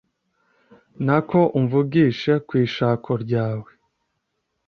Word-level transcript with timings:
Nako 1.05 1.39
umvugishe 1.59 2.33
kw’ishako 2.47 3.11
ryawe 3.23 3.69